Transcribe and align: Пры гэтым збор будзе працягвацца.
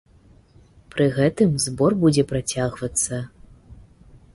Пры 0.95 1.05
гэтым 1.19 1.53
збор 1.67 1.91
будзе 2.05 2.23
працягвацца. 2.35 3.23